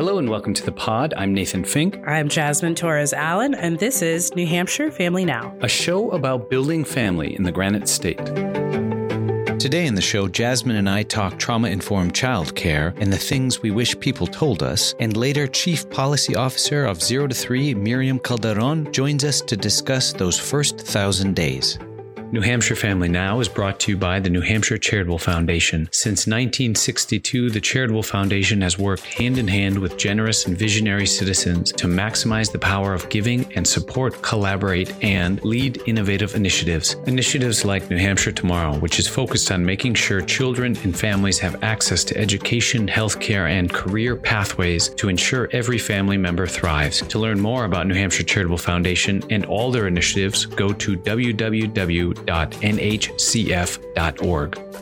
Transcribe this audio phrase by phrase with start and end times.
[0.00, 1.12] Hello and welcome to the pod.
[1.14, 5.54] I'm Nathan Fink, I'm Jasmine Torres Allen, and this is New Hampshire Family Now.
[5.60, 8.16] a show about building family in the Granite State.
[9.60, 13.72] Today in the show, Jasmine and I talk trauma informed childcare and the things we
[13.72, 14.94] wish people told us.
[15.00, 20.14] And later, Chief Policy Officer of 0 to 3, Miriam Calderon, joins us to discuss
[20.14, 21.78] those first thousand days.
[22.32, 25.88] New Hampshire Family Now is brought to you by the New Hampshire Charitable Foundation.
[25.90, 31.72] Since 1962, the Charitable Foundation has worked hand in hand with generous and visionary citizens
[31.72, 36.94] to maximize the power of giving and support, collaborate, and lead innovative initiatives.
[37.06, 41.64] Initiatives like New Hampshire Tomorrow, which is focused on making sure children and families have
[41.64, 47.00] access to education, healthcare, and career pathways to ensure every family member thrives.
[47.08, 52.19] To learn more about New Hampshire Charitable Foundation and all their initiatives, go to www
[52.26, 52.50] www.nhcf.org.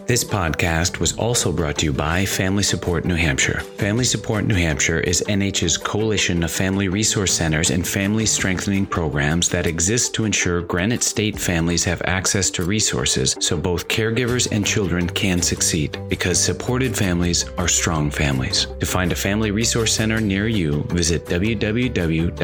[0.06, 3.60] This podcast was also brought to you by Family Support New Hampshire.
[3.60, 9.50] Family Support New Hampshire is NH's coalition of family resource centers and family strengthening programs
[9.50, 14.64] that exist to ensure Granite State families have access to resources so both caregivers and
[14.64, 18.66] children can succeed because supported families are strong families.
[18.80, 22.38] To find a family resource center near you, visit www.fsnh.org.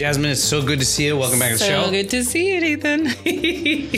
[0.00, 1.18] Jasmine, it's so good to see you.
[1.18, 1.84] Welcome back to the show.
[1.84, 3.08] so good to see you, Nathan.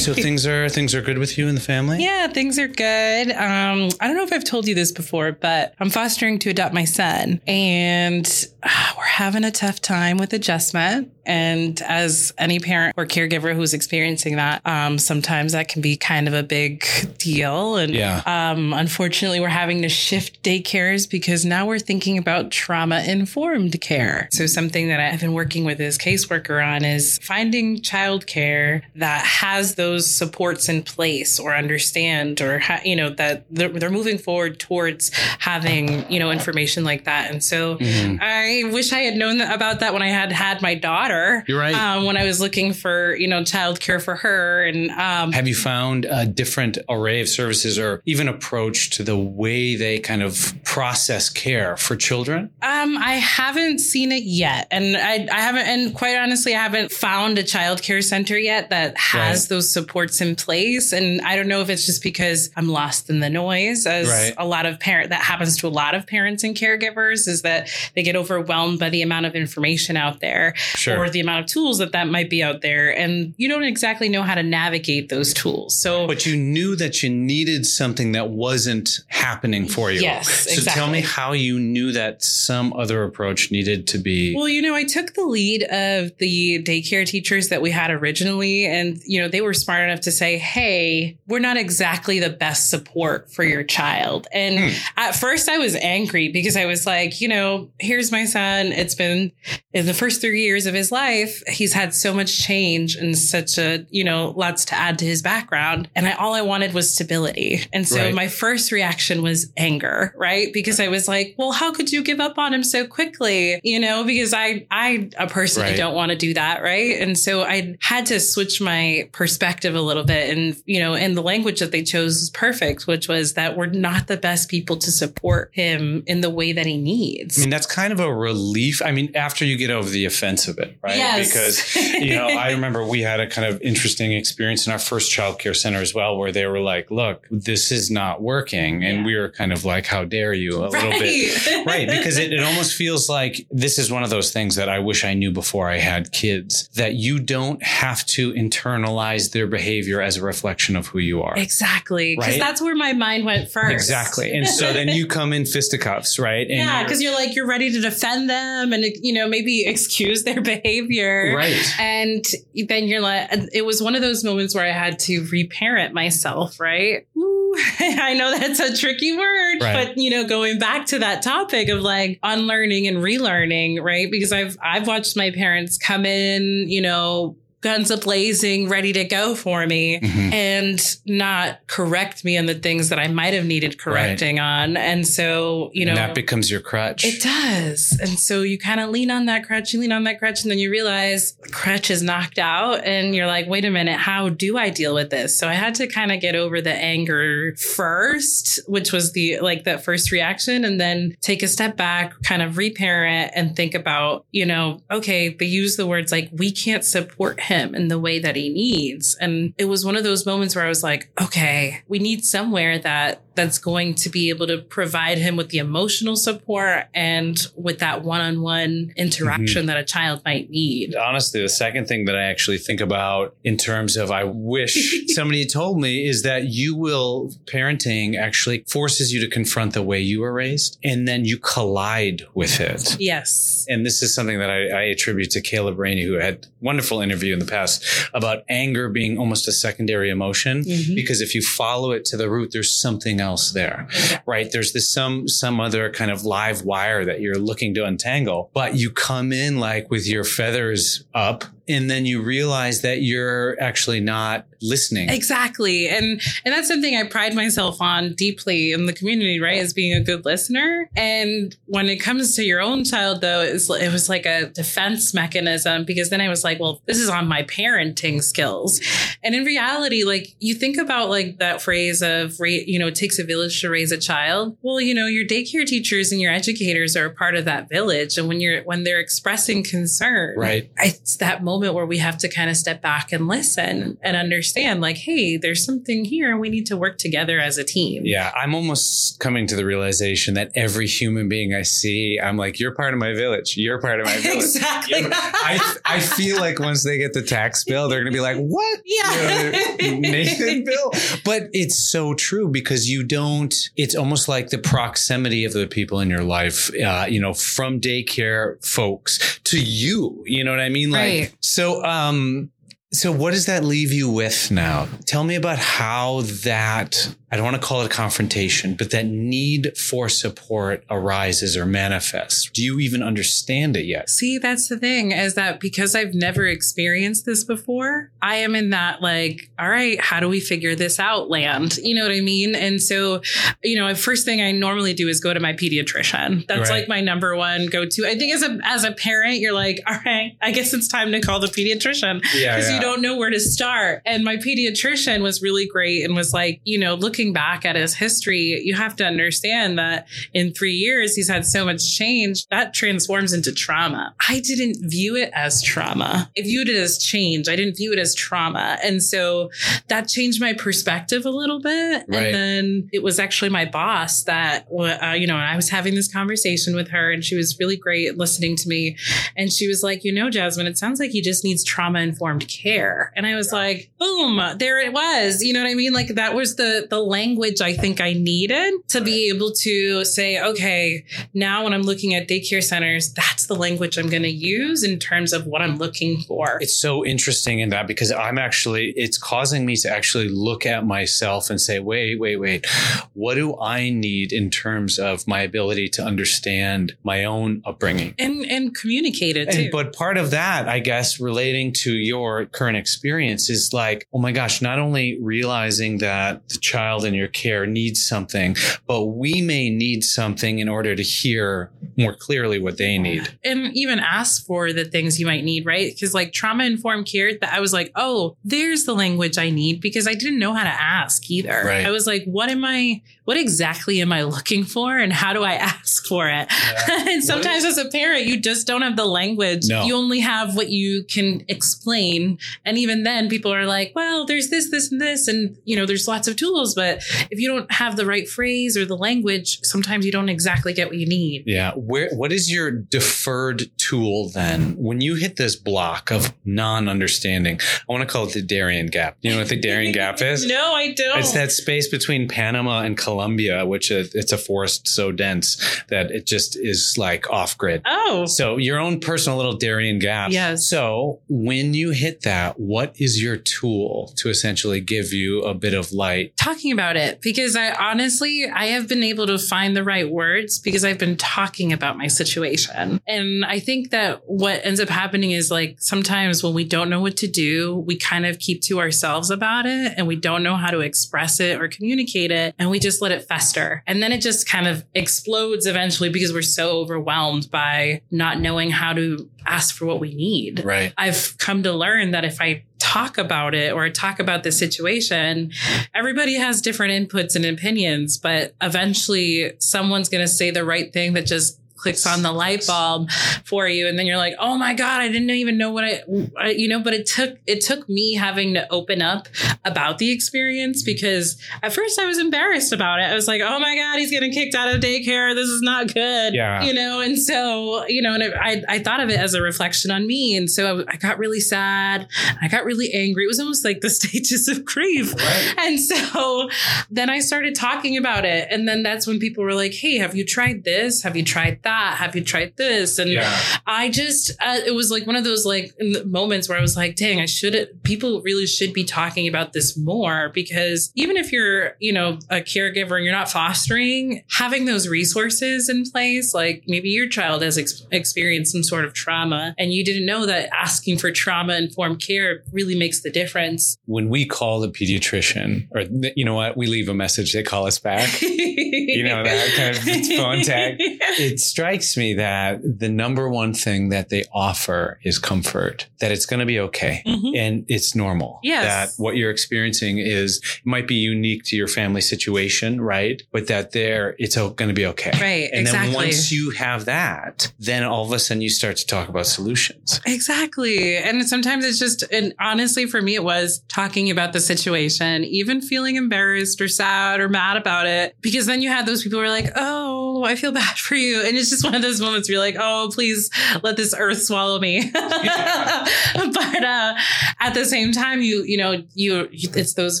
[0.00, 2.02] So things are things are good with you and the family.
[2.02, 3.30] yeah, things are good.
[3.30, 6.74] Um, I don't know if I've told you this before, but I'm fostering to adopt
[6.74, 8.26] my son, and
[8.96, 11.12] we're having a tough time with adjustment.
[11.24, 16.26] And as any parent or caregiver who's experiencing that, um, sometimes that can be kind
[16.26, 16.84] of a big
[17.18, 17.76] deal.
[17.76, 18.22] And Yeah.
[18.26, 24.28] um, unfortunately, we're having to shift daycares because now we're thinking about trauma informed care.
[24.32, 29.76] So, something that I've been working with this caseworker on is finding childcare that has
[29.76, 34.58] those supports in place or understand or, ha- you know, that they're, they're moving forward
[34.58, 37.30] towards having, you know, information like that.
[37.30, 38.16] And so, Mm-hmm.
[38.20, 41.44] I wish I had known about that when I had had my daughter.
[41.48, 41.74] You're right.
[41.74, 44.64] Um, when I was looking for, you know, childcare for her.
[44.64, 49.16] And um, Have you found a different array of services or even approach to the
[49.16, 52.50] way they kind of process care for children?
[52.62, 56.92] Um, I haven't seen it yet, and I, I haven't, and quite honestly, I haven't
[56.92, 59.48] found a child care center yet that has Right.
[59.48, 60.92] those supports in place.
[60.92, 64.34] And I don't know if it's just because I'm lost in the noise, as Right.
[64.36, 67.68] a lot of parent that happens to a lot of parents and caregivers, is that
[67.94, 70.98] they get overwhelmed by the amount of information out there, Sure.
[70.98, 74.08] or the amount of tools that that might be out there, and you don't exactly
[74.08, 75.76] know how to navigate those tools.
[75.80, 80.00] So But you knew that you needed something that wasn't happening for you.
[80.00, 84.34] Yes, So tell me how you knew that some other approach needed to be.
[84.34, 88.66] Well, you know, I took the lead of the daycare teachers that we had originally,
[88.66, 92.70] and, you know, they were smart enough to say, hey, we're not exactly the best
[92.70, 94.26] support for your child.
[94.32, 94.68] And Hmm.
[94.96, 98.66] at first I was angry because I was like, you know, here's my son.
[98.72, 99.32] It's been
[99.72, 103.58] in the first three years of his life, he's had so much change and such
[103.58, 105.88] a, you know, lots to add to his background.
[105.94, 107.60] And I, all I wanted was stability.
[107.72, 108.14] And so Right.
[108.14, 110.52] my first reaction was anger, right?
[110.52, 113.60] Because I was like, well, how could you give up on him so quickly?
[113.62, 115.76] You know, because I, I, a person, Right.
[115.76, 116.62] don't want to do that.
[116.62, 116.98] Right.
[117.00, 120.36] And so I had to switch my perspective a little bit.
[120.36, 123.66] And, you know, and the language that they chose was perfect, which was that we're
[123.66, 127.38] not the best people to support him in the way that he needs.
[127.38, 128.80] I mean, that's kind of a relief.
[128.82, 130.96] I mean, after you get over the offense of it, right?
[130.96, 131.28] Yes.
[131.28, 135.12] Because, you know, I remember we had a kind of interesting experience in our first
[135.12, 138.84] childcare center as well, where they were like, look, this is not working.
[138.84, 139.04] And Yeah.
[139.04, 141.66] we were kind of like, how dare you a little bit.
[141.66, 144.78] right because it, it almost feels like this is one of those things that i
[144.78, 150.00] wish i knew before i had kids that you don't have to internalize their behavior
[150.00, 152.16] as a reflection of who you are Exactly.
[152.16, 152.40] Because Right?
[152.40, 153.72] that's where my mind went first.
[153.72, 157.34] exactly and so then you come in fisticuffs right and yeah, you're- because you're like,
[157.36, 161.34] you're ready to defend them and, you know, maybe excuse their behavior.
[161.36, 162.24] right And
[162.68, 166.58] then you're like, it was one of those moments where I had to reparent myself,
[166.60, 167.06] right?
[167.16, 169.88] Ooh, I know that's a tricky word, Right.
[169.88, 174.10] but you know, going back to that topic of like unlearning and relearning, right?
[174.10, 179.04] Because I've I've watched my parents come in, you know, guns a blazing, ready to
[179.04, 180.32] go for me Mhm.
[180.32, 184.76] and not correct me on the things that I might have needed correcting on.
[184.76, 187.96] And so, you know, and that becomes your crutch it does.
[188.00, 190.50] And so you kind of lean on that crutch, you lean on that crutch, and
[190.50, 192.84] then you realize the crutch is knocked out.
[192.84, 195.38] And you're like, wait a minute, how do I deal with this?
[195.38, 199.64] So I had to kind of get over the anger first, which was the like
[199.64, 204.26] that first reaction, and then take a step back, kind of reparent and think about,
[204.32, 208.18] you know, okay, they use the words like, we can't support him in the way
[208.18, 209.16] that he needs.
[209.20, 212.78] And it was one of those moments where I was like, okay, we need somewhere
[212.78, 217.78] that that's going to be able to provide him with the emotional support and with
[217.78, 219.66] that one-on-one interaction mm-hmm.
[219.66, 220.94] that a child might need.
[220.94, 225.46] Honestly, the second thing that I actually think about in terms of I wish somebody
[225.46, 230.20] told me is that you will parenting actually forces you to confront the way you
[230.20, 232.96] were raised and then you collide with it.
[233.00, 233.66] Yes.
[233.68, 237.32] And this is something that I, I attribute to Caleb Rainey, who had wonderful interview
[237.32, 240.94] in the past about anger being almost a secondary emotion mm-hmm.
[240.94, 243.88] because if you follow it to the root, there's something else there,
[244.26, 244.48] right?
[244.52, 248.74] There's this some some other kind of live wire that you're looking to untangle, but
[248.74, 254.00] you come in like with your feathers up and then you realize that you're actually
[254.00, 255.08] not listening.
[255.08, 255.88] Exactly.
[255.88, 259.92] And and that's something i pride myself on deeply in the community right as being
[259.92, 260.88] a good listener.
[260.96, 264.46] And when it comes to your own child though it was, it was like a
[264.46, 268.80] defense mechanism because then i was like well this is on my parenting skills.
[269.22, 273.18] And in reality like you think about like that phrase of you know it takes
[273.18, 274.56] a village to raise a child.
[274.62, 278.18] Well you know your daycare teachers and your educators are a part of that village.
[278.18, 280.70] And when you're when they're expressing concern right.
[280.78, 284.16] it's that moment moment where we have to kind of step back and listen and
[284.16, 286.36] understand like, hey, there's something here.
[286.36, 288.02] We need to work together as a team.
[288.04, 288.32] Yeah.
[288.34, 292.74] I'm almost coming to the realization that every human being I see, I'm like, you're
[292.74, 293.56] part of my village.
[293.56, 294.38] You're part of my village.
[294.38, 295.04] exactly.
[295.12, 298.38] I, I feel like once they get the tax bill, they're going to be like,
[298.38, 298.80] what?
[298.84, 299.50] Yeah.
[299.80, 300.92] You know, Nathan bill.
[301.24, 306.00] But it's so true because you don't, it's almost like the proximity of the people
[306.00, 310.22] in your life, uh, you know, from daycare folks to you.
[310.26, 310.90] You know what I mean?
[310.90, 311.36] Like, right.
[311.42, 312.50] So, um,
[312.92, 314.88] so what does that leave you with now?
[315.06, 319.06] Tell me about how that I don't want to call it a confrontation, but that
[319.06, 322.50] need for support arises or manifests.
[322.50, 324.10] Do you even understand it yet?
[324.10, 328.68] See, that's the thing is that because I've never experienced this before, I am in
[328.70, 331.78] that like, all right, how do we figure this out land?
[331.78, 332.54] You know what I mean?
[332.54, 333.22] And so,
[333.64, 336.46] you know, first thing I normally do is go to my pediatrician.
[336.46, 336.80] That's right.
[336.80, 338.06] like my number one go to.
[338.06, 341.12] I think as a as a parent, you're like, all right, I guess it's time
[341.12, 342.74] to call the pediatrician because yeah, yeah.
[342.74, 344.02] you don't know where to start.
[344.04, 347.76] And my pediatrician was really great and was like, you know, looking looking back at
[347.76, 352.46] his history, you have to understand that in three years, he's had so much change
[352.48, 354.14] that transforms into trauma.
[354.28, 356.30] I didn't view it as trauma.
[356.36, 357.48] I viewed it as change.
[357.48, 358.78] I didn't view it as trauma.
[358.82, 359.50] And so
[359.88, 362.04] that changed my perspective a little bit.
[362.08, 362.26] Right.
[362.26, 366.12] And then it was actually my boss that, uh, you know, I was having this
[366.12, 368.96] conversation with her and she was really great listening to me.
[369.36, 372.48] And she was like, you know, Jasmine, it sounds like he just needs trauma informed
[372.48, 373.12] care.
[373.14, 375.42] And I was like, boom, there it was.
[375.42, 375.92] You know what I mean?
[375.92, 380.42] Like that was the, the language I think I needed to be able to say,
[380.42, 381.04] okay,
[381.34, 384.98] now when I'm looking at daycare centers, that's the language I'm going to use in
[384.98, 386.58] terms of what I'm looking for.
[386.60, 390.86] It's so interesting in that because I'm actually, it's causing me to actually look at
[390.86, 392.66] myself and say, wait, wait, wait,
[393.12, 398.14] what do I need in terms of my ability to understand my own upbringing?
[398.18, 402.76] And, and communicate it and, But part of that, I guess, relating to your current
[402.76, 407.28] experience is like, oh my gosh, not only realizing that the child child in your
[407.28, 408.56] care needs something,
[408.86, 413.28] but we may need something in order to hear more clearly what they need.
[413.44, 415.92] And even ask for the things you might need, right?
[415.92, 419.80] Because like trauma informed care, that I was like, oh, there's the language I need
[419.80, 421.62] because I didn't know how to ask either.
[421.64, 421.86] Right.
[421.86, 425.42] I was like, what am I, what exactly am I looking for and how do
[425.42, 426.48] I ask for it?
[426.50, 427.08] Yeah.
[427.08, 429.62] and sometimes as a parent, you just don't have the language.
[429.68, 429.84] No.
[429.84, 432.38] You only have what you can explain.
[432.64, 435.28] And even then people are like, well, there's this, this, and this.
[435.28, 438.76] And, you know, there's lots of tools, but if you don't have the right phrase
[438.76, 441.44] or the language, sometimes you don't exactly get what you need.
[441.46, 441.72] Yeah.
[441.74, 444.74] Where, what is your deferred tool then?
[444.76, 448.86] When you hit this block of non understanding, I want to call it the Darien
[448.86, 449.16] Gap.
[449.20, 450.46] You know what the Darien Gap is?
[450.46, 451.18] No, I don't.
[451.18, 456.10] It's that space between Panama and Colombia, which is, it's a forest so dense that
[456.10, 457.82] it just is like off grid.
[457.86, 458.26] Oh.
[458.26, 460.30] So your own personal little Darien Gap.
[460.30, 460.68] Yes.
[460.68, 465.74] So when you hit that, what is your tool to essentially give you a bit
[465.74, 466.36] of light?
[466.36, 470.58] Talking about it because I honestly, I have been able to find the right words
[470.58, 473.00] because I've been talking about my situation.
[473.06, 477.00] And I think that what ends up happening is like sometimes when we don't know
[477.00, 480.56] what to do, we kind of keep to ourselves about it and we don't know
[480.56, 482.54] how to express it or communicate it.
[482.58, 483.82] And we just let it fester.
[483.86, 488.70] And then it just kind of explodes eventually because we're so overwhelmed by not knowing
[488.70, 490.64] how to ask for what we need.
[490.64, 490.92] Right.
[490.96, 495.50] I've come to learn that if I talk about it or talk about the situation,
[495.94, 501.14] everybody has different inputs and opinions, but eventually someone's going to say the right thing
[501.14, 503.10] that just clicks on the light bulb
[503.44, 506.00] for you and then you're like oh my god i didn't even know what I,
[506.38, 509.26] I you know but it took it took me having to open up
[509.64, 513.58] about the experience because at first i was embarrassed about it i was like oh
[513.58, 516.62] my god he's getting kicked out of daycare this is not good Yeah.
[516.62, 519.42] you know and so you know and it, i i thought of it as a
[519.42, 522.06] reflection on me and so I, I got really sad
[522.40, 525.54] i got really angry it was almost like the stages of grief Right.
[525.58, 526.48] and so
[526.90, 528.48] then I started talking about it.
[528.50, 531.02] And then that's when people were like, Hey, have you tried this?
[531.02, 531.71] Have you tried that?
[531.72, 532.98] Have you tried this?
[532.98, 533.32] And Yeah.
[533.66, 535.72] I just, uh, it was like one of those like
[536.04, 539.76] moments where I was like, dang, I should, people really should be talking about this
[539.76, 544.88] more because even if you're, you know, a caregiver and you're not fostering, having those
[544.88, 549.72] resources in place, like maybe your child has ex- experienced some sort of trauma and
[549.72, 553.76] you didn't know that asking for trauma informed care really makes the difference.
[553.86, 555.82] When we call the pediatrician, or
[556.16, 558.20] you know what, we leave a message, they call us back.
[558.22, 560.76] you know, that kind of phone tag.
[560.78, 566.26] it strikes me that the number one thing that they offer is comfort, that it's
[566.26, 567.36] going to be okay Mhm.
[567.36, 568.40] and it's normal.
[568.42, 568.64] Yes.
[568.96, 573.22] That what you're experiencing is might be unique to your family situation, right?
[573.30, 575.12] But that there, it's going to be okay.
[575.20, 575.88] Right, And exactly.
[575.92, 579.26] then once you have that, then all of a sudden you start to talk about
[579.26, 580.00] solutions.
[580.04, 580.96] Exactly.
[580.96, 585.60] And sometimes it's just, and honestly, for me, it was talking about the situation, even
[585.60, 589.24] feeling embarrassed or sad or mad about it, because then you had those people who
[589.24, 591.22] are like, oh, I feel bad for you.
[591.24, 593.30] And it's just one of those moments where you're like, oh, please
[593.62, 594.90] let this earth swallow me.
[594.92, 596.94] but uh,
[597.40, 600.00] at the same time, you, you know, you, it's those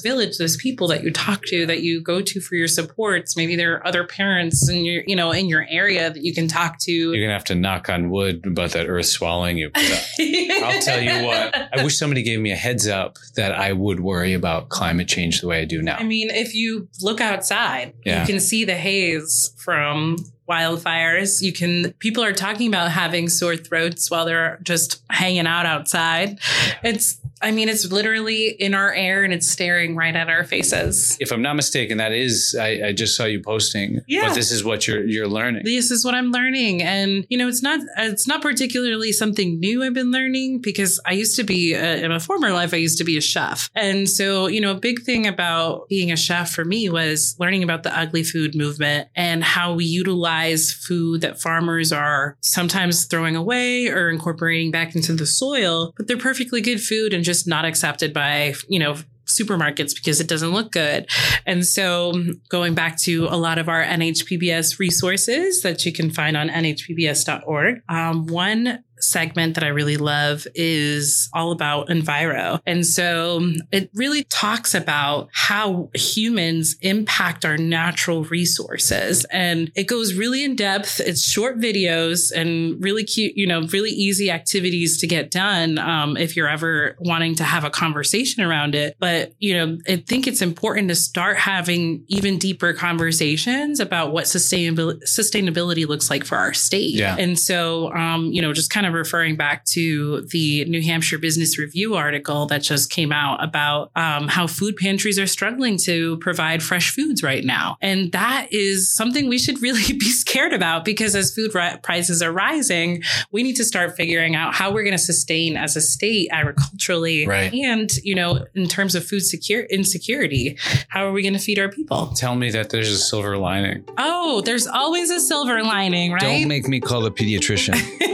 [0.00, 3.36] village, those people that you talk to, that you go to for your supports.
[3.36, 6.48] Maybe there are other parents in your, you know, in your area that you can
[6.48, 6.92] talk to.
[6.92, 9.70] You're going to have to knock on wood about that earth swallowing you.
[9.74, 13.72] I- I'll tell you what, I wish somebody gave me a heads up that I
[13.72, 15.96] would worry about climate change the way I do now.
[15.96, 18.20] I mean, if you look outside, Yeah.
[18.20, 20.11] you can see the haze from
[20.48, 21.40] wildfires.
[21.42, 26.38] You can, people are talking about having sore throats while they're just hanging out outside.
[26.82, 31.16] It's, I mean, it's literally in our air and it's staring right at our faces.
[31.20, 34.00] if I'm not mistaken, that is I, I just saw you posting.
[34.06, 34.28] Yeah.
[34.28, 35.64] But this is what you're you're learning.
[35.64, 36.82] This is what I'm learning.
[36.82, 41.12] And, you know, it's not, it's not particularly something new I've been learning because I
[41.12, 43.70] used to be, uh, in a former life, I used to be a chef.
[43.74, 47.62] And so, you know, a big thing about being a chef for me was learning
[47.62, 53.36] about the ugly food movement and how we utilize food that farmers are sometimes throwing
[53.36, 57.64] away or incorporating back into the soil, but they're perfectly good food and just not
[57.64, 58.96] accepted by, you know,
[59.26, 61.08] supermarkets because it doesn't look good.
[61.46, 62.12] And so
[62.48, 67.82] going back to a lot of our NHPBS resources that you can find on nhpbs.org,
[67.88, 72.60] um, one segment that I really love is all about Enviro.
[72.66, 73.40] And so
[73.70, 79.24] it really talks about how humans impact our natural resources.
[79.26, 81.00] And it goes really in depth.
[81.00, 86.16] It's short videos and really cute, you know, really easy activities to get done um,
[86.16, 88.96] if you're ever wanting to have a conversation around it.
[88.98, 94.24] But, you know, I think it's important to start having even deeper conversations about what
[94.24, 96.94] sustainability, sustainability looks like for our state.
[96.94, 97.16] Yeah.
[97.18, 101.58] And so, um, you know, just kind of referring back to the New Hampshire Business
[101.58, 106.62] Review article that just came out about um, how food pantries are struggling to provide
[106.62, 107.76] fresh foods right now.
[107.80, 112.22] And that is something we should really be scared about because as food ri- prices
[112.22, 115.80] are rising, we need to start figuring out how we're going to sustain as a
[115.80, 117.26] state agriculturally.
[117.26, 117.52] Right.
[117.52, 120.58] And, you know, in terms of food secure insecurity,
[120.88, 122.08] how are we going to feed our people?
[122.08, 123.84] Tell me that there's a silver lining.
[123.98, 126.20] Oh, there's always a silver lining, right?
[126.20, 127.72] Don't make me call a pediatrician.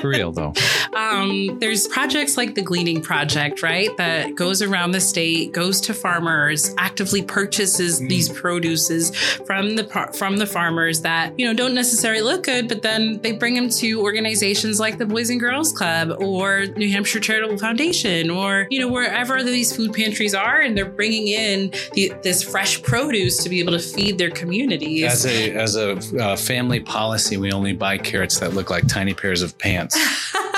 [0.00, 0.54] For real though.
[1.10, 3.94] um, there's projects like the Gleaning Project, right?
[3.96, 8.08] That goes around the state, goes to farmers, actively purchases Mm.
[8.08, 9.10] these produces
[9.46, 13.32] from the from the farmers that you know don't necessarily look good, but then they
[13.32, 18.30] bring them to organizations like the Boys and Girls Club or New Hampshire Charitable Foundation
[18.30, 22.82] or you know wherever these food pantries are, and they're bringing in the, this fresh
[22.82, 25.04] produce to be able to feed their communities.
[25.04, 29.14] As a as a uh, family policy, we only buy carrots that look like tiny
[29.14, 29.98] pairs of pants.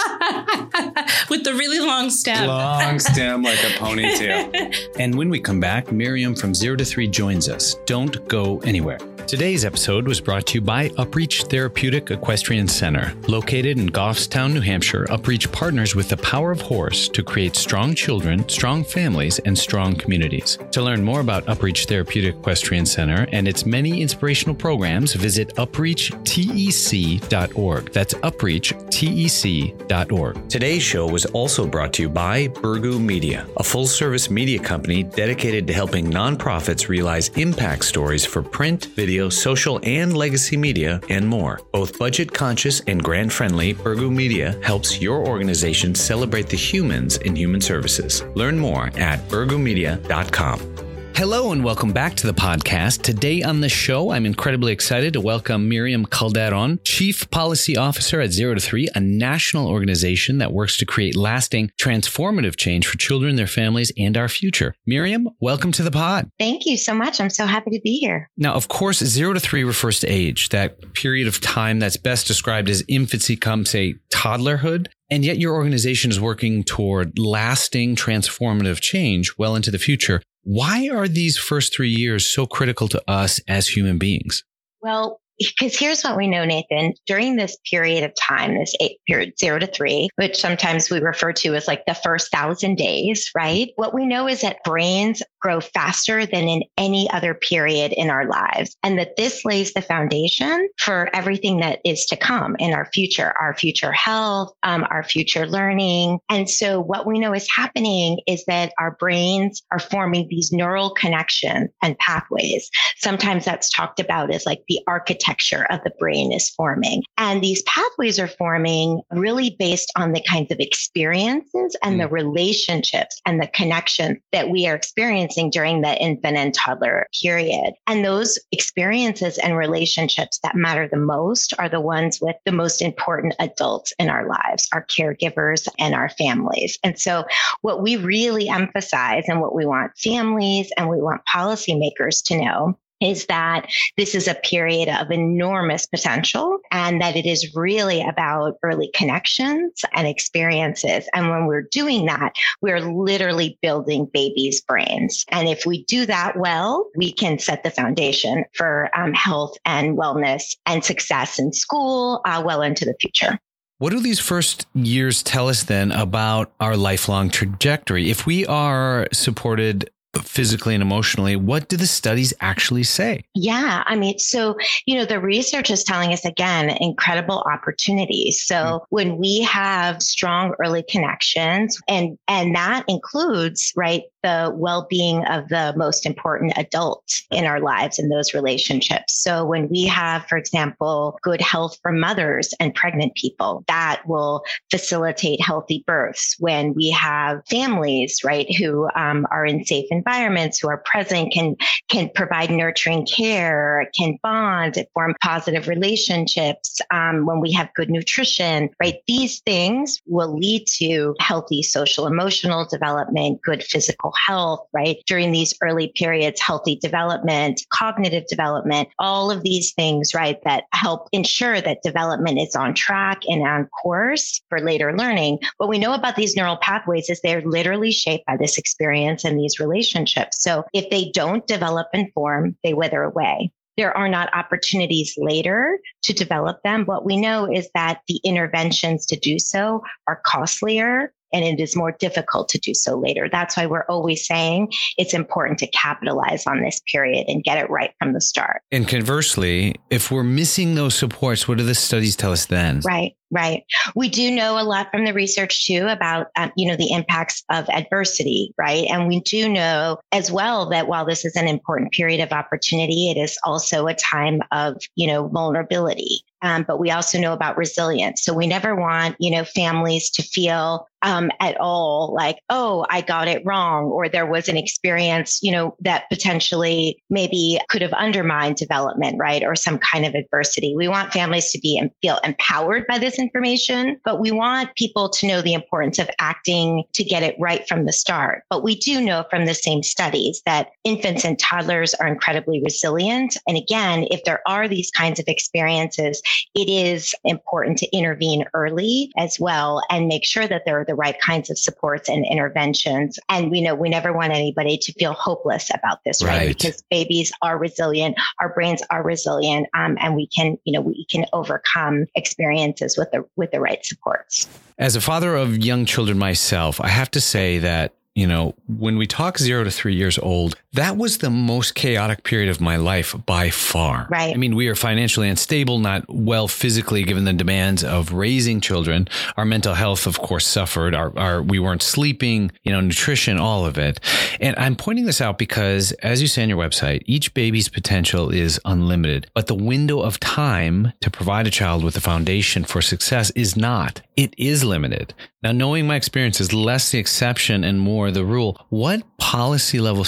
[1.31, 2.47] With the really long stem.
[2.47, 4.53] Long stem like a ponytail.
[4.99, 7.75] And when we come back, Miriam from Zero to Three joins us.
[7.87, 8.99] Don't go anywhere.
[9.33, 13.15] Today's episode was brought to you by Upreach Therapeutic Equestrian Center.
[13.29, 17.95] Located in Goffstown, New Hampshire, Upreach partners with the power of horse to create strong
[17.95, 20.59] children, strong families, and strong communities.
[20.73, 27.91] To learn more about Upreach Therapeutic Equestrian Center and its many inspirational programs, visit upreachtec.org.
[27.91, 30.49] That's upreachtec.org.
[30.51, 35.03] Today's show was also brought to you by Burgoo Media, a full service media company
[35.03, 41.27] dedicated to helping nonprofits realize impact stories for print, video, social, and legacy media, and
[41.27, 41.61] more.
[41.73, 47.37] Both budget conscious and grant friendly, Burgoo Media helps your organization celebrate the humans in
[47.37, 48.23] human services.
[48.35, 50.92] Learn more at burgoomedia.com.
[51.15, 53.03] Hello and welcome back to the podcast.
[53.03, 58.33] Today on the show, I'm incredibly excited to welcome Miriam Calderon, Chief Policy Officer at
[58.33, 63.37] Zero to Three, a national organization that works to create lasting, transformative change for children,
[63.37, 64.75] their families, and our future.
[64.87, 66.29] Miriam, welcome to the pod.
[66.39, 67.21] Thank you so much.
[67.21, 68.29] I'm so happy to be here.
[68.37, 72.27] Now, of course, zero to three refers to age, that period of time that's best
[72.27, 74.89] described as infancy come, say, toddlerhood.
[75.11, 80.23] And yet your organization is working toward lasting transformative change well into the future.
[80.43, 84.45] Why are these first three years so critical to us as human beings?
[84.81, 86.95] Well, because here's what we know, Nathan.
[87.07, 91.33] During this period of time, this eight period zero to three, which sometimes we refer
[91.33, 93.71] to as like the first thousand days, right?
[93.77, 98.27] What we know is that brains grow faster than in any other period in our
[98.27, 98.77] lives.
[98.83, 103.35] And that this lays the foundation for everything that is to come in our future,
[103.41, 106.19] our future health, um, our future learning.
[106.31, 110.95] And so what we know is happening is that our brains are forming these neural
[110.95, 112.71] connections and pathways.
[112.99, 117.03] Sometimes that's talked about as like the architecture of the brain is forming.
[117.19, 122.03] And these pathways are forming really based on the kinds of experiences and mm.
[122.03, 127.07] the relationships and the connections that we are experiencing experiencing during the infant and toddler
[127.21, 127.75] period.
[127.87, 132.83] And those experiences and relationships that matter the most are the ones with the most
[132.83, 136.79] important adults in our lives, our caregivers and our families.
[136.85, 137.25] And so
[137.63, 142.79] what we really emphasize and what we want families and we want policymakers to know
[143.03, 143.67] is that
[143.97, 149.83] this is a period of enormous potential and that it is really about early connections
[149.93, 151.09] and experiences.
[151.15, 155.25] And when we're doing that, we're literally building babies' brains.
[155.29, 159.97] And if we do that well, we can set the foundation for um, health and
[159.97, 163.39] wellness and success in school uh, well into the future.
[163.79, 168.11] What do these first years tell us then about our lifelong trajectory?
[168.11, 171.37] If we are supported physically and emotionally.
[171.37, 173.25] What do the studies actually say?
[173.35, 178.43] Yeah, I mean, so, you know, the research is telling us again incredible opportunities.
[178.45, 178.85] So mm-hmm.
[178.91, 185.75] when we have strong early connections and and that includes, right, the well-being of the
[185.77, 189.23] most important adults in our lives in those relationships.
[189.23, 194.43] So when we have, for example, good health for mothers and pregnant people, that will
[194.71, 196.37] facilitate healthy births.
[196.39, 201.57] When we have families, right, who um, are in safe environments, who are present, can
[201.89, 206.81] can provide nurturing care, can bond, form positive relationships.
[206.91, 212.67] Um, when we have good nutrition, right, these things will lead to healthy social emotional
[212.67, 214.99] development, good physical health, right?
[215.07, 221.09] During these early periods, healthy development, cognitive development, all of these things, right, that help
[221.13, 225.39] ensure that development is on track and on course for later learning.
[225.59, 229.39] What we know about these neural pathways is they're literally shaped by this experience and
[229.39, 230.43] these relationships.
[230.43, 235.79] So if they don't develop and form, they wither away there are not opportunities later
[236.03, 236.85] to develop them.
[236.85, 241.77] What we know is that the interventions to do so are costlier and it is
[241.77, 243.29] more difficult to do so later.
[243.31, 247.71] That's why we're always saying it's important to capitalize on this period and get it
[247.71, 248.63] right from the start.
[248.71, 252.81] And conversely, if we're missing those supports, what do the studies tell us then?
[252.81, 253.13] Right.
[253.35, 253.63] Right.
[253.97, 257.43] We do know a lot from the research too about, um, you know, the impacts
[257.51, 258.87] of adversity, right?
[258.91, 263.11] And we do know as well that while this is an important period of opportunity,
[263.11, 266.21] it is also a time of, you know, vulnerability.
[266.43, 268.23] Um, but we also know about resilience.
[268.23, 273.01] So we never want, you know, families to feel um, at all like, oh, I
[273.01, 277.93] got it wrong, or there was an experience, you know, that potentially maybe could have
[277.93, 279.43] undermined development, right?
[279.45, 280.75] Or some kind of adversity.
[280.77, 285.09] We want families to be and feel empowered by this information, but we want people
[285.09, 288.45] to know the importance of acting to get it right from the start.
[288.51, 293.37] But we do know from the same studies that infants and toddlers are incredibly resilient.
[293.47, 296.23] And again, if there are these kinds of experiences,
[296.55, 300.95] it is important to intervene early as well and make sure that there are the
[300.95, 303.19] right kinds of supports and interventions.
[303.29, 306.39] And we know we never want anybody to feel hopeless about this, right?
[306.39, 306.49] right?
[306.49, 311.07] Because babies are resilient, our brains are resilient, um, and we can, you know, we
[311.11, 314.49] can overcome experiences with the with the right supports.
[314.79, 318.99] As a father of young children myself, I have to say that you know, when
[318.99, 322.77] we talk zero to three years old, that was the most chaotic period of my
[322.77, 324.07] life by far.
[324.11, 324.35] Right.
[324.35, 329.07] I mean, we are financially unstable, not well physically given the demands of raising children.
[329.37, 330.95] Our mental health, of course, suffered.
[330.95, 334.01] Our, our we weren't sleeping, you know, nutrition, all of it.
[334.41, 338.31] And I'm pointing this out because, as you say on your website, each baby's potential
[338.31, 342.81] is unlimited, but the window of time to provide a child with a foundation for
[342.81, 344.01] success is not.
[344.17, 345.15] It is limited.
[345.43, 350.05] Now, knowing my experience is less the exception and more the rule, what policy level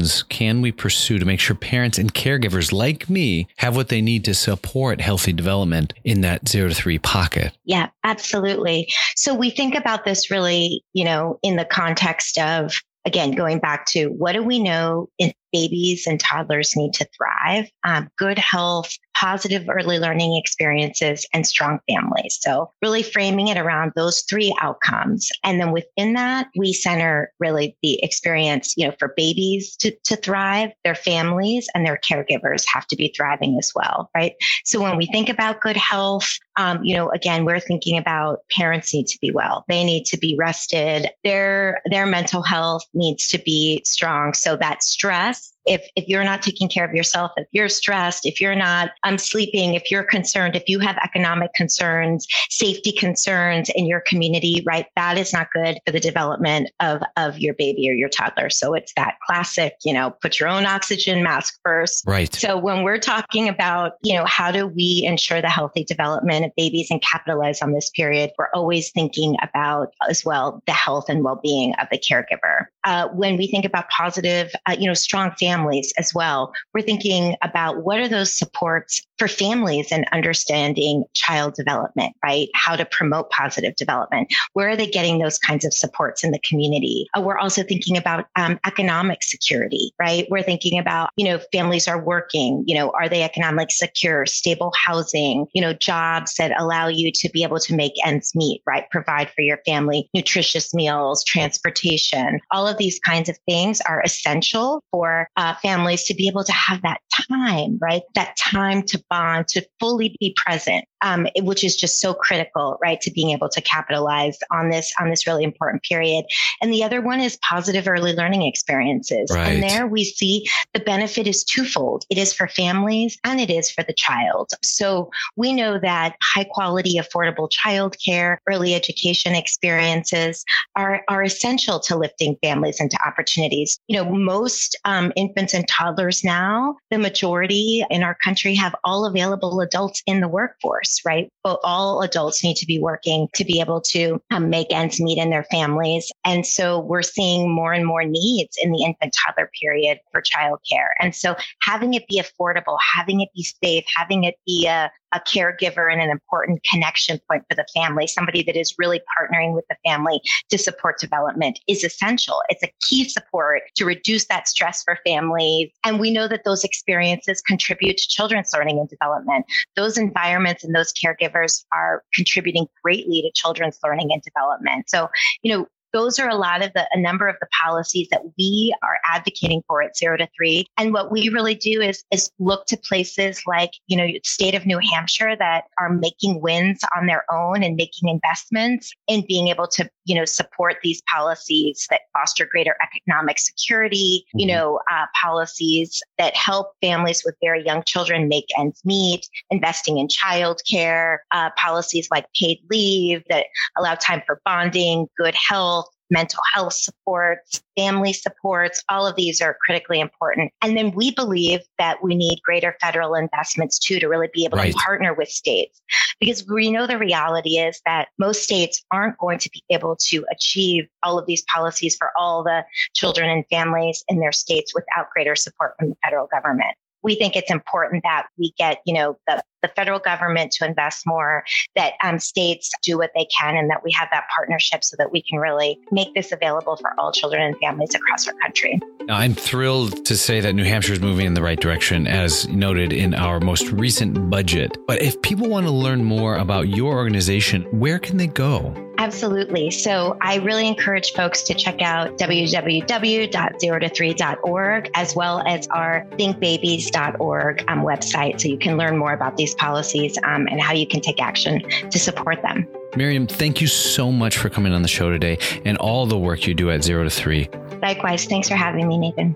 [0.00, 4.00] solutions can we pursue to make sure parents and caregivers like me have what they
[4.00, 7.52] need to support healthy development in that zero to three pocket?
[7.64, 8.88] Yeah, absolutely.
[9.16, 13.86] So we think about this really, you know, in the context of again, going back
[13.86, 17.70] to what do we know in babies and toddlers need to thrive?
[17.84, 22.38] Um, good health, positive early learning experiences, and strong families.
[22.40, 25.28] So, really framing it around those three outcomes.
[25.44, 30.16] And then within that, we center really the experience, you know, for babies to, to
[30.16, 34.34] thrive, their families and their caregivers have to be thriving as well, right?
[34.64, 38.92] So, when we think about good health, um, you know, again, we're thinking about parents
[38.92, 39.64] need to be well.
[39.68, 41.08] They need to be rested.
[41.24, 44.34] Their their mental health needs to be strong.
[44.34, 45.59] So that stress ま。
[45.66, 49.74] If if you're not taking care of yourself if you're stressed if you're not um, sleeping
[49.74, 55.18] if you're concerned if you have economic concerns safety concerns in your community right that
[55.18, 58.50] is not good for the development of of your baby or your toddler.
[58.50, 62.04] So it's that classic you know put your own oxygen mask first.
[62.06, 62.32] Right.
[62.34, 66.52] So when we're talking about you know how do we ensure the healthy development of
[66.56, 71.24] babies and capitalize on this period we're always thinking about as well the health and
[71.24, 72.66] well-being of the caregiver.
[72.84, 76.52] Uh, when we think about positive uh, you know strong family families as well.
[76.74, 82.48] We're thinking about what are those supports for families and understanding child development, right?
[82.54, 84.32] How to promote positive development.
[84.54, 87.06] Where are they getting those kinds of supports in the community?
[87.16, 90.26] Uh, we're also thinking about um, economic security, right?
[90.30, 94.72] We're thinking about, you know, families are working, you know, are they economically secure, stable
[94.76, 98.88] housing, you know, jobs that allow you to be able to make ends meet, right?
[98.90, 102.40] Provide for your family nutritious meals, transportation.
[102.52, 106.52] All of these kinds of things are essential for uh, families to be able to
[106.52, 107.00] have that
[107.30, 108.02] time, right?
[108.14, 113.00] That time to bond, to fully be present, um, which is just so critical, right?
[113.00, 116.24] To being able to capitalize on this, on this really important period.
[116.60, 119.30] And the other one is positive early learning experiences.
[119.32, 119.48] Right.
[119.48, 122.04] And there we see the benefit is twofold.
[122.10, 124.50] It is for families and it is for the child.
[124.62, 130.44] So we know that high quality, affordable childcare, early education experiences
[130.76, 133.78] are, are essential to lifting families into opportunities.
[133.88, 139.04] You know, most um, infants and toddlers now, the majority in our country have all
[139.06, 141.30] available adults in the workforce, right?
[141.42, 145.18] But all adults need to be working to be able to um, make ends meet
[145.18, 146.10] in their families.
[146.24, 150.90] And so we're seeing more and more needs in the infant toddler period for childcare.
[151.00, 155.20] And so having it be affordable, having it be safe, having it be a, a
[155.20, 159.64] caregiver and an important connection point for the family, somebody that is really partnering with
[159.68, 162.40] the family to support development is essential.
[162.48, 165.70] It's a key support to reduce that stress for families.
[165.84, 169.46] And we know that those experiences contribute to children's learning and development.
[169.76, 174.88] Those environments and those caregivers are contributing greatly to children's learning and development.
[174.88, 175.08] So,
[175.42, 178.74] you know, those are a lot of the a number of the policies that we
[178.82, 182.66] are advocating for at zero to three and what we really do is is look
[182.66, 187.24] to places like you know state of new hampshire that are making wins on their
[187.32, 192.46] own and making investments and being able to you know support these policies that foster
[192.46, 194.56] greater economic security you mm-hmm.
[194.56, 200.08] know uh, policies that help families with very young children make ends meet investing in
[200.08, 203.46] childcare uh, policies like paid leave that
[203.78, 205.79] allow time for bonding good health
[206.10, 210.52] mental health supports, family supports, all of these are critically important.
[210.60, 214.58] And then we believe that we need greater federal investments too to really be able
[214.58, 214.72] right.
[214.72, 215.80] to partner with states
[216.20, 220.24] because we know the reality is that most states aren't going to be able to
[220.30, 225.10] achieve all of these policies for all the children and families in their states without
[225.12, 229.18] greater support from the federal government we think it's important that we get, you know,
[229.26, 231.44] the, the federal government to invest more,
[231.76, 235.12] that um, states do what they can, and that we have that partnership so that
[235.12, 238.80] we can really make this available for all children and families across our country.
[239.08, 242.92] I'm thrilled to say that New Hampshire is moving in the right direction, as noted
[242.92, 244.76] in our most recent budget.
[244.86, 248.89] But if people want to learn more about your organization, where can they go?
[249.00, 249.70] Absolutely.
[249.70, 257.80] So I really encourage folks to check out www.zerotothree.org as well as our thinkbabies.org um,
[257.80, 261.22] website so you can learn more about these policies um, and how you can take
[261.22, 262.68] action to support them.
[262.94, 266.46] Miriam, thank you so much for coming on the show today and all the work
[266.46, 267.48] you do at Zero to Three.
[267.80, 268.26] Likewise.
[268.26, 269.34] Thanks for having me, Nathan.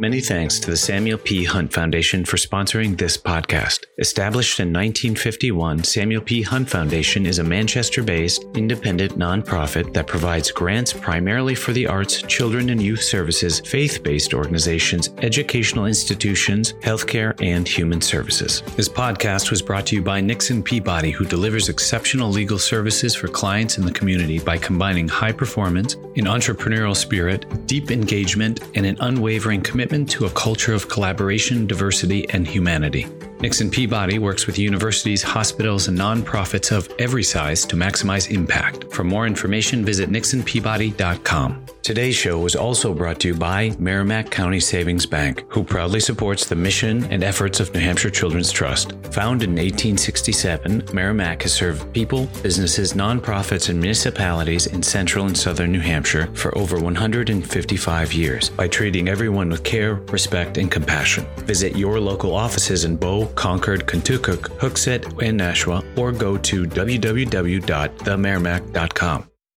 [0.00, 1.42] Many thanks to the Samuel P.
[1.42, 3.84] Hunt Foundation for sponsoring this podcast.
[3.98, 6.40] Established in 1951, Samuel P.
[6.40, 12.22] Hunt Foundation is a Manchester based, independent nonprofit that provides grants primarily for the arts,
[12.22, 18.62] children and youth services, faith based organizations, educational institutions, healthcare, and human services.
[18.76, 23.26] This podcast was brought to you by Nixon Peabody, who delivers exceptional legal services for
[23.26, 28.96] clients in the community by combining high performance, an entrepreneurial spirit, deep engagement, and an
[29.00, 33.06] unwavering commitment commitment to a culture of collaboration, diversity, and humanity.
[33.40, 38.92] Nixon Peabody works with universities, hospitals, and nonprofits of every size to maximize impact.
[38.92, 41.77] For more information, visit nixonpeabody.com.
[41.82, 46.44] Today's show was also brought to you by Merrimack County Savings Bank, who proudly supports
[46.44, 48.92] the mission and efforts of New Hampshire Children's Trust.
[49.12, 55.72] Founded in 1867, Merrimack has served people, businesses, nonprofits, and municipalities in central and southern
[55.72, 61.26] New Hampshire for over 155 years by treating everyone with care, respect, and compassion.
[61.38, 69.30] Visit your local offices in Bow, Concord, Contoocook, Hooksett, and Nashua, or go to www.themerrimack.com.